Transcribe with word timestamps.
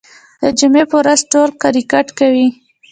د 0.41 0.43
جمعې 0.59 0.83
په 0.91 0.95
ورځ 1.01 1.19
ټول 1.31 1.49
کرکټ 1.61 2.07
کوي. 2.19 2.47